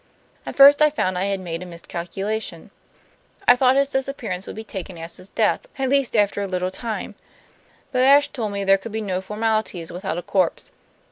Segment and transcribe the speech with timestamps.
[0.47, 2.71] "At first I found I had made a miscalculation.
[3.47, 6.71] I thought his disappearance would be taken as his death, at least after a little
[6.71, 7.13] time;
[7.91, 10.71] but Ashe told me there could be no formalities without a corpse.